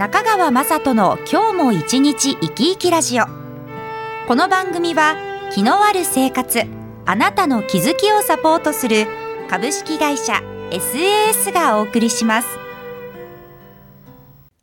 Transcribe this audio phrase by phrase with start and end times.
[0.00, 3.26] 中川雅人の今日も一日生き生きラジオ。
[4.26, 5.14] この番組は
[5.52, 6.62] 気のある生活
[7.04, 9.06] あなたの気づきをサポートする
[9.50, 10.40] 株式会社
[10.70, 12.48] SAS がお送りします。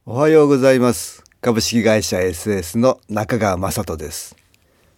[0.07, 1.23] おはようございます。
[1.39, 4.35] 株式会社 SAS の中川雅人です。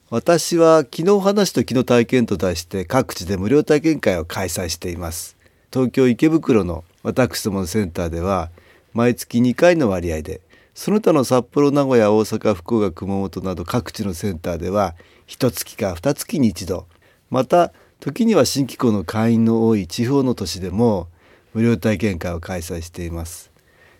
[0.09, 5.35] 私は昨日話と昨日体験と題して各地で無料体験会を開催しています。
[5.73, 8.51] 東京池袋の私どものセンターでは
[8.93, 10.41] 毎月2回の割合で
[10.73, 14.95] その他の札幌名古屋大阪福岡熊本など各地のセンターでは
[15.27, 16.87] 1月か2月に1度
[17.29, 21.07] また時には新機構の会員の多い地方の都市でも
[21.53, 23.51] 無料体験会を開催しています。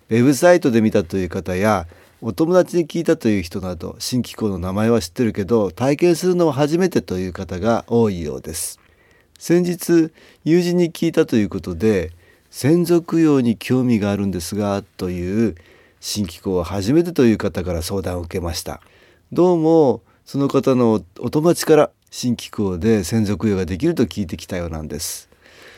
[0.08, 1.86] ウェブサイトで見たという方や
[2.22, 8.80] お友達に聞いたという人など新機構の名前は知ってるけど体験するのは初めてという方が多いようです。
[9.38, 10.10] 先日
[10.44, 12.12] 友人に聞いたということで
[12.50, 15.54] 専属用に興味があるんですがという
[16.00, 18.80] 新機構は初めてという方から相談を受けました。
[19.32, 25.28] どうもその方のお友達から新機構で専属用ができると聞いてきたようなんです。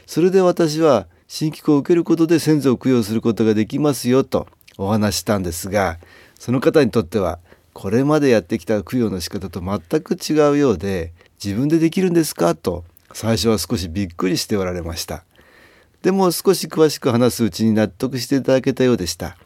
[0.06, 5.98] それで私は新機構を受けることで先祖を供養することができますよとお話したんですが
[6.38, 7.38] その方にとっては
[7.72, 11.12] これまでやってきた供養の仕方と全く違うようで
[11.42, 12.84] 自分でできるんですかと
[13.14, 15.24] 最初は少しびっくりしておられました。
[16.02, 19.36] でも少し詳しく話すうちに納得していただけたようでした。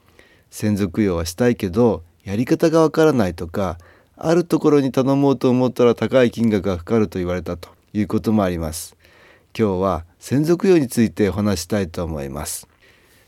[0.50, 3.78] 先祖供養はしたいけどやり方がわからないとか
[4.16, 8.96] あるところに頼もうと思ったら高い金額がかかると言われたということもあります。
[9.58, 12.66] 今日は先祖供養についてお話したいと思います。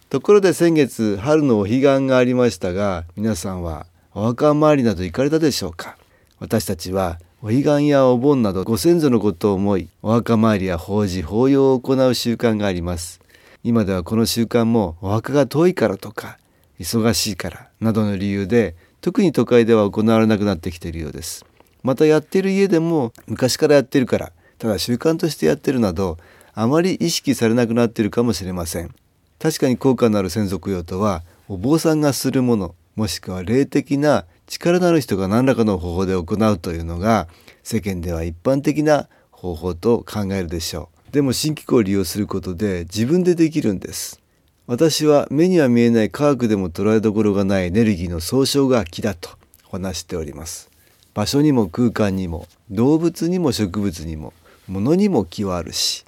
[0.08, 5.98] ところで先月春のお彼岸がありましたが皆さんはお墓参りなど行かれたでしょうか？
[6.38, 13.20] 私たちはお彼岸やお盆などご先祖のことを思いお墓参りや法事法要を行う習慣があります。
[13.64, 16.38] 今ではこの習慣もお墓が遠いからとか
[16.78, 21.44] 忙しいからなどの理由で特に都会では行われなくなってきているようです。
[21.82, 26.18] またやっている家でも昔からやってるからただ習慣としてやってるなど
[26.54, 28.94] あまり意識されなくなっているかもしれません。
[29.38, 37.28] 確かに効果のある専属用とはお坊さんがするものもしくは霊的な力のある人が何らかの方法で行うというのが
[37.62, 40.97] 世間では一般的な方法と考えるでしょう。
[41.12, 44.20] でも新機構を利用することで自分でできるんです。
[44.66, 49.30] 私は目には見えない科学でも捉えどころがないエネルギーの総称が気だと
[49.70, 50.70] 話しております。
[51.14, 54.32] 場所にも空間にも動物にも植物にも
[54.68, 56.04] 物にも気はあるし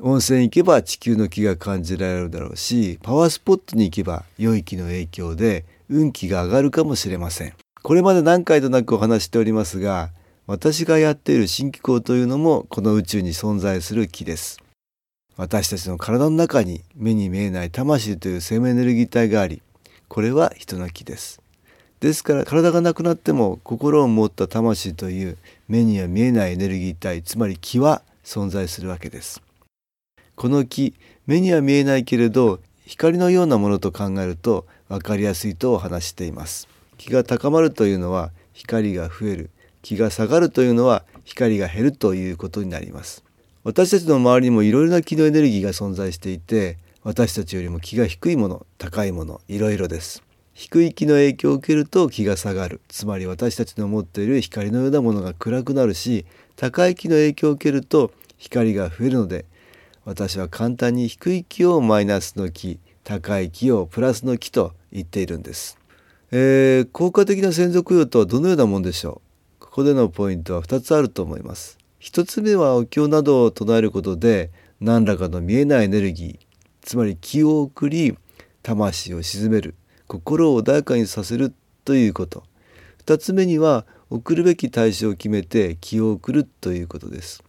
[0.00, 7.52] 温泉行けば地球の気が感じられるだろうしパワースポットに行けば良い気の影響で運気が上がるかもしれません。
[7.82, 10.08] これまで何回となくお話しておりますが
[10.46, 14.62] 私がやっている新機構というのもこの宇宙に存在する気です。
[15.38, 19.62] 私たちの体の中に目に見えない魂という生命エネルギー体があり
[20.06, 21.40] これは人の気です。
[22.00, 29.40] ですから体がなくなっても心を持った魂という目には見えないエネルギー体つまり気は存在するわけです。
[30.36, 30.92] この気
[31.26, 36.68] 目には見えないけれど光のようなものと考えると分かりやすいと話しています。
[36.98, 39.50] 気が高まるというのは光が増える。
[39.84, 43.22] 気が下がるというのは光が減るということになります。
[43.64, 50.22] 私たちの周りにもいろいろな気のエネルギーが存在していて私たちよりも気が低いもの高いものいろいろです。
[50.54, 52.80] 低い気の影響を受けると気が下がる。
[52.88, 56.24] つまり私たちの持っている光のようなものが暗くなるし
[56.56, 59.44] 高い気の影響を受けると光が増えるので
[60.06, 65.78] 私は簡単に低い気をマイナスの気高い気をプラスの気と言っているんです。
[66.30, 69.23] えー、効果的な専属用とはどのようなものでしょう？
[69.74, 71.78] ここでのポイントは2つあると思います。
[72.00, 76.46] 1つ目はお経などを唱えることで何らかの見えないエネルギー
[76.80, 78.16] つまり気を送り
[78.62, 79.74] 魂を鎮める
[80.06, 81.52] 心を穏やかにさせる
[81.84, 82.44] ということ
[83.04, 87.42] 2つ目には送るべき対象を決めて気を送るということです。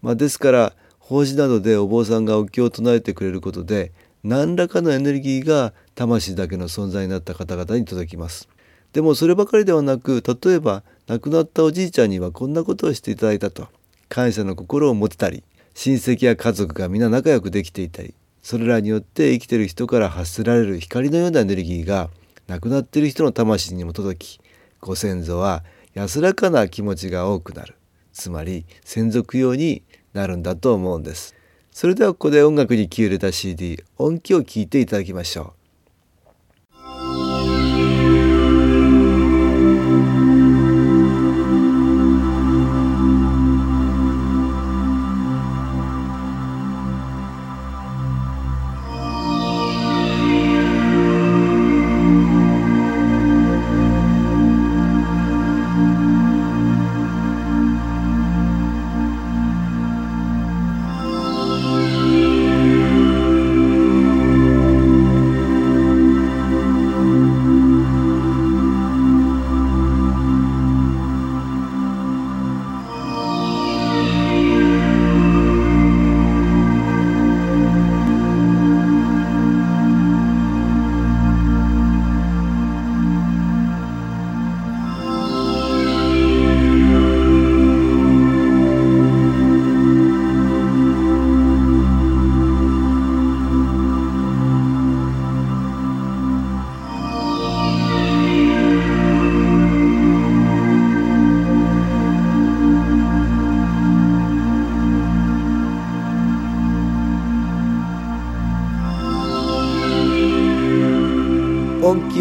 [0.00, 3.92] まあ、ですから法事などでお坊さんがお経を唱えてくれることで
[4.24, 8.48] 何らかのエネルギーが魂だけの存在になった方々に届きます
[8.92, 13.66] でもそればかりではなく例えば亡くなったおじいちゃんにはこんなことをしていただいたと。
[14.08, 15.42] 感謝の心を持てたり
[15.74, 22.10] 親戚や家族が皆仲良くできていたりそれらによって生きてる人から発せられる光のようなエネルギーが
[22.46, 24.40] 亡くなっている人の魂にも届き
[24.80, 25.64] ご先祖は
[25.94, 27.74] 安らかな気持ちが多くなる。
[28.12, 29.82] つまり専属用に
[30.12, 31.34] なるんだと思うんです。
[31.72, 35.59] それではここで音楽に気を入れた CD 音機を聴いていただきましょう。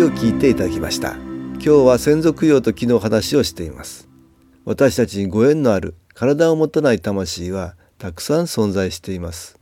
[0.09, 1.13] を聞いていただきました。
[1.53, 4.09] 今日は専属用と気の話をしています。
[4.65, 9.59] 私たちにご縁のある体を持たない魂はたくさん存在しています。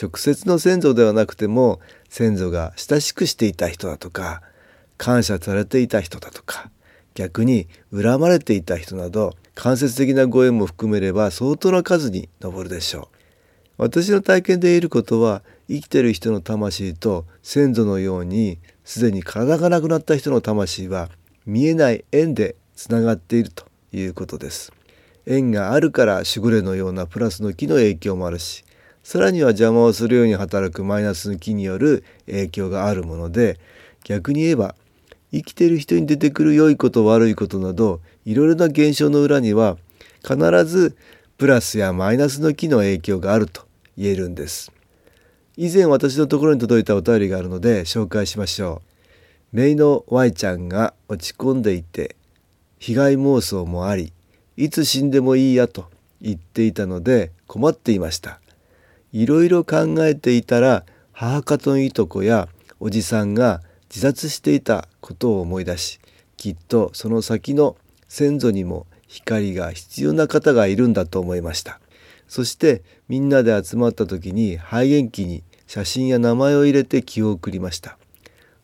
[0.00, 4.42] 直接の先祖ではなくても先祖が親しくしていた人だとか
[4.96, 6.70] 感謝されていた人だとか
[7.14, 13.16] 逆に恨まれていた人など間接的なご縁も含めれば相当な数に上るでしょう。
[13.76, 21.08] 私の体験で言えることは生きてる人の魂と先祖のようにすでに体がなくなった人の魂は
[21.46, 24.72] 見えない縁でつながっているということです。
[25.26, 28.64] 縁があるから守護霊のようなプラスの気の影響もあるし
[29.02, 33.58] さらには邪魔をするように働くマイナスの気による影響があるもので
[34.04, 34.74] 逆に言えば
[35.32, 39.78] 生きている人に出てくる良いこと悪いことなどいろいろな現象の裏には
[40.22, 40.96] 必ず
[41.38, 43.62] プラスやマイナスの気の影響があると
[43.96, 44.73] 言えるんです。
[45.56, 48.82] 以前私のところに届いたお便りがあるので紹介しましょ
[49.52, 49.56] う。
[49.56, 52.16] メイの Y ちゃんが落ち込んでいて
[52.80, 54.12] 被害妄想もあり
[54.56, 55.88] いつ死んでもいいやと
[56.20, 58.40] 言っていたので困っていました。
[59.12, 62.48] いろいろ考えていたら母方のいとこや
[62.80, 66.00] おじさんが自殺していたことを思い出し
[66.36, 67.76] きっとその先の
[68.08, 71.78] 先祖にも光が必要な方がいるんだと思いました。
[72.26, 77.98] そしてみんなで集まった時に肺元気に写真や名前を入れて気を送りました。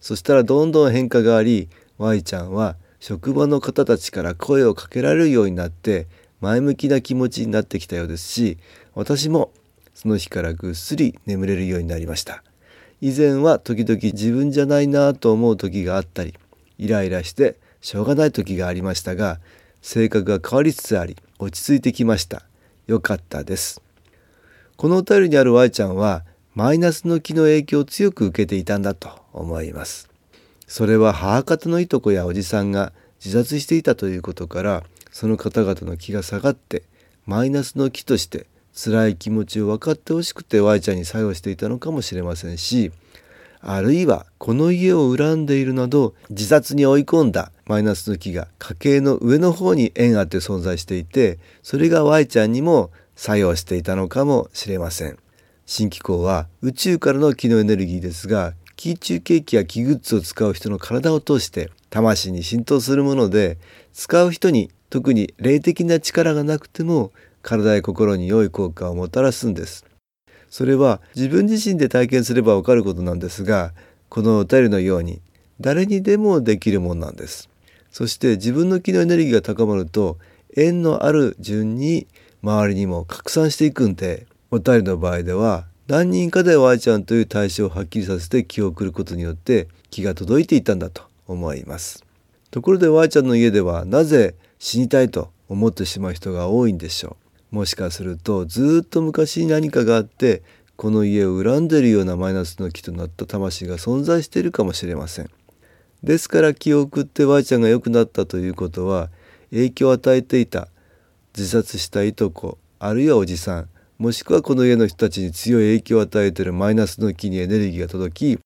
[0.00, 6.06] そしたらどんどん変化があり Y ちゃんは職場の方たちから声をかけられるようになって
[6.40, 8.58] 前向きな気持ちになってきたようですし
[8.94, 9.52] 私も
[9.94, 12.42] その日からぐっすり眠れるようになりました。
[13.02, 16.34] 以前は時々自分じゃないなと思う時があったり
[16.78, 19.40] イライラしてしょうがない時がありましたが
[19.80, 22.42] 性格が変わりつつあり落ち着いてきました。
[22.86, 23.82] 良かったです。
[24.80, 26.24] このお便りにある Y ちゃんは
[26.54, 30.08] マイナスの気の影響を強く受けていたんだと思います。
[30.66, 36.84] それは母方のいとこやおじさんが自殺していたということからその方々の気が下がって
[37.26, 42.90] マイナスの気として辛い気持ちを分かってほしくて Y ちゃんに作用していたのかもしれませんし
[43.60, 55.18] あるいはこの家を恨んでいるなど自殺に追い込んだマイナスの気が家計の上の方に縁あって存在していてそれが Y ちゃんにも作用していたのかもしれません。
[55.66, 63.58] 新機構は宇宙からの気のエネルギーですが気中継機や気グッズを使う人の体を通して魂に浸透するもので
[63.92, 67.12] 使う人に特に霊的な力がなくても
[67.42, 69.84] 体や心に良い効果をもたらすんです。
[70.48, 73.74] それは自分自身で体験すればわかることなんですが
[74.08, 75.20] このお便りのように
[75.60, 77.50] 誰にでもできるもんなんです。
[77.90, 80.16] そして自分の気のエネルギーが高まると
[80.56, 82.06] 縁のある順に
[82.42, 92.04] 周りにも拡散していくんでお便りの場合では何人かで Y ちゃんという対象をはっきりさせて気を送ることによって気が届いていたんだと思います
[92.50, 97.16] ところで Y ちゃんの家ではなぜ死にたいと思ってしまう人が多いんでしょ
[97.52, 100.42] うもしかするとずっと昔に何かがあって
[100.76, 105.30] この家を恨んでいるようなマイナスの気となった魂が存在しているかもしれません。
[106.02, 109.10] ですから気を送って Y ちゃんが良くなったということは
[109.50, 110.68] 影響を与えていた
[111.36, 113.68] 自殺したいとこあるいはおじさん
[113.98, 118.38] もしくはこの家の人たちに強い影響を与えているマイナスの気にエネルギーが届き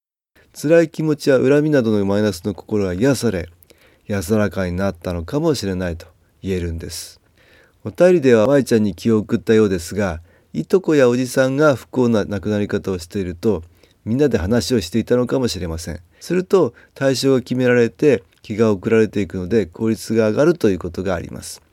[0.60, 3.48] 辛い気持ちや恨みなどのマイナスの心が癒され
[4.06, 6.06] 安らかになったのかもしれないと
[6.42, 7.20] 言えるんです。
[7.84, 10.20] お便りでは Y ちゃんに気を送ったようですが
[10.52, 13.62] いとこやおじさんが不幸な亡くなり方をしていると
[14.04, 16.00] みんなで話をしていたのかもしれません。
[16.20, 21.63] すると対象が決められて気が送られていくので効率が上がるということがあります。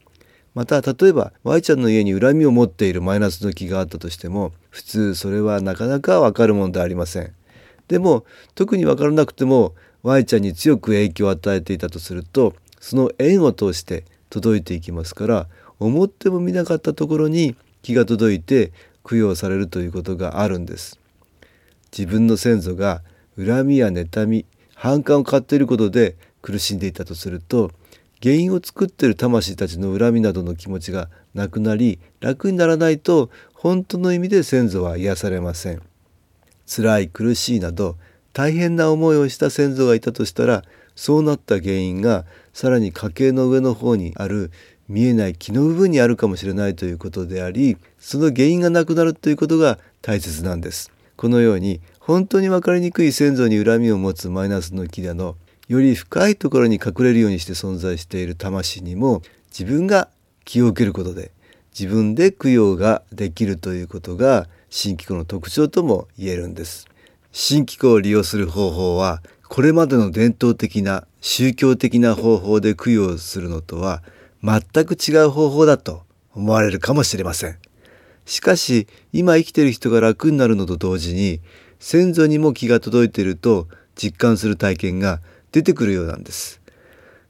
[0.54, 7.34] また例えば Y ちゃんの家に恨みを持っているマイナスの気があったとしても普通それはなかなかわかるものではありません。
[7.88, 15.48] でも特に分からなくても Y ちゃんに強く影響を与えていたとするとその縁を通して届いていきますから
[15.80, 18.72] 思ってもみなかったところに気が届いて
[19.04, 21.00] 供養されるということがあるんです。
[21.98, 23.02] 自分の先祖が
[23.38, 27.72] 恨みや妬み反感を買っていることで苦しんでいたとすると
[28.22, 35.82] 原因を作っている魂たちの恨みなどの気持ちがなくなり楽にならないと本当の意味で先祖は癒されません。
[36.68, 37.98] 辛い苦しいなど
[38.34, 40.64] 大変な思いをした先祖がいたとしたら
[40.96, 44.52] そうなった原因がさらに家系の上の方にある
[44.88, 50.92] 見えない気の部分にあるかもしれないということでありその原因がなくなるということが大切なんです。
[51.18, 55.36] このように本当に分かりにくい先祖に恨みを持つマイナスの木だの
[55.72, 59.22] より深いところに隠れるようにして存在している魂にも
[59.58, 60.10] 自分が
[60.44, 61.32] 気を受けることで
[61.72, 66.90] 自分で供養ができるということが新機構の特徴とも言えるんです。
[67.32, 74.04] 新機構を利用する方法はこれまでの伝統的な宗教的な方法で供養するのとは
[74.44, 76.04] 全く違う方法だと
[76.36, 77.58] 思われるかもしれません。
[78.26, 81.40] しかし今生きている人が楽になるのと同時に
[81.80, 86.62] 先祖にも気が届いていると実感する体験が出てくるようなんです。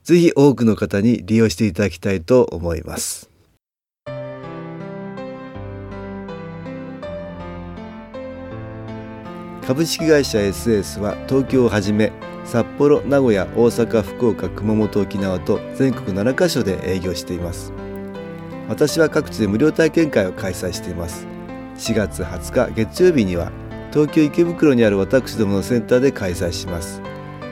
[0.04, 3.30] ぜひ多くの方に利用していただきたいと思います。
[9.66, 12.12] 株式会社 SS は東京をはじめ
[12.44, 17.72] 札幌、名古屋、大阪、福岡、熊本、沖縄と全国7カ所で営業しています。
[18.68, 21.28] 私は各地で無料体験会を開催しています。
[21.78, 23.52] 4月20日月曜日には
[23.92, 27.02] 東京池袋にある私どものセンターで開催します。